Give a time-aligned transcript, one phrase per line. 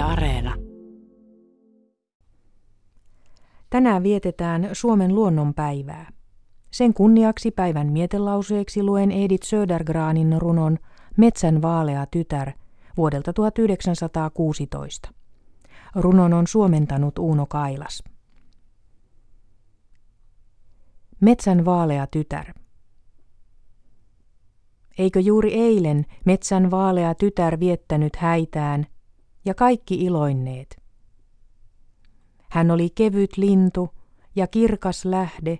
[0.00, 0.54] Areena.
[3.70, 6.12] Tänään vietetään Suomen luonnonpäivää.
[6.70, 10.78] Sen kunniaksi päivän mietelauseeksi luen Edith Södergranin runon
[11.16, 12.52] Metsän vaalea tytär
[12.96, 15.10] vuodelta 1916.
[15.94, 18.02] Runon on suomentanut Uuno Kailas.
[21.20, 22.52] Metsän vaalea tytär.
[24.98, 28.86] Eikö juuri eilen metsän vaalea tytär viettänyt häitään
[29.50, 30.82] ja kaikki iloinneet?
[32.50, 33.88] Hän oli kevyt lintu
[34.36, 35.58] ja kirkas lähde,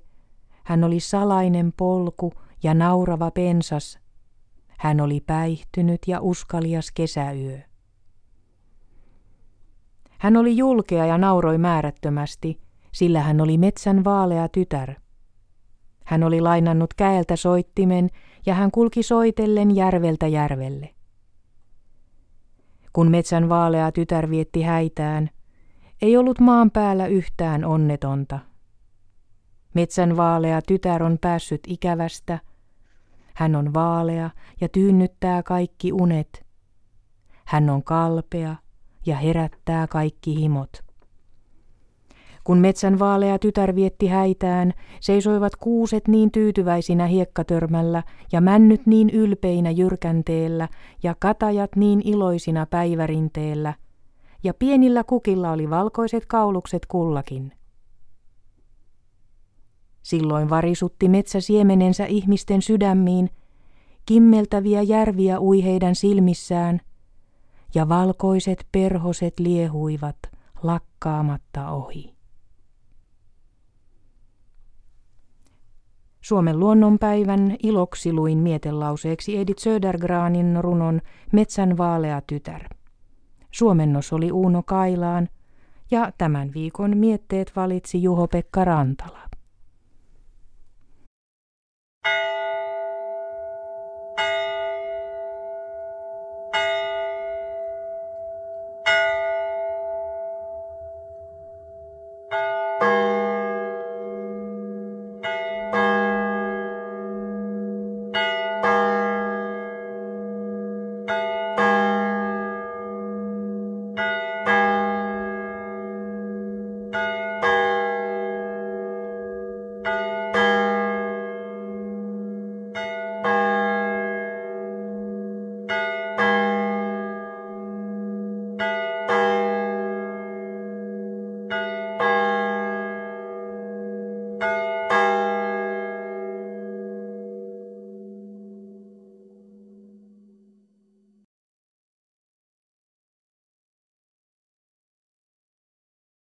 [0.65, 3.99] hän oli salainen polku ja naurava pensas,
[4.69, 7.59] hän oli päihtynyt ja uskalias kesäyö.
[10.19, 12.61] Hän oli julkea ja nauroi määrättömästi,
[12.93, 14.95] sillä hän oli metsän vaalea tytär.
[16.05, 18.09] Hän oli lainannut käeltä soittimen
[18.47, 20.95] ja hän kulki soitellen järveltä järvelle.
[22.93, 25.31] Kun metsän vaalea tytär vietti häitään,
[26.03, 28.39] ei ollut maan päällä yhtään onnetonta.
[29.75, 32.39] Metsän vaalea tytär on päässyt ikävästä.
[33.35, 36.47] Hän on vaalea ja tyynnyttää kaikki unet.
[37.45, 38.57] Hän on kalpea
[39.07, 40.90] ja herättää kaikki himot.
[42.51, 49.71] Kun metsän vaalea tytär vietti häitään, seisoivat kuuset niin tyytyväisinä hiekkatörmällä ja männyt niin ylpeinä
[49.71, 50.69] jyrkänteellä
[51.03, 53.75] ja katajat niin iloisina päivärinteellä,
[54.45, 57.53] ja pienillä kukilla oli valkoiset kaulukset kullakin.
[60.03, 63.31] Silloin varisutti metsä siemenensä ihmisten sydämiin,
[64.07, 66.81] kimmeltäviä järviä ui heidän silmissään,
[67.75, 70.19] ja valkoiset perhoset liehuivat
[70.63, 72.20] lakkaamatta ohi.
[76.31, 81.01] Suomen luonnonpäivän iloksi luin mietelauseeksi Edith Södergranin runon
[81.33, 82.63] Metsän vaalea tytär.
[83.51, 85.29] Suomennos oli Uuno Kailaan
[85.91, 89.21] ja tämän viikon mietteet valitsi Juho-Pekka Rantala.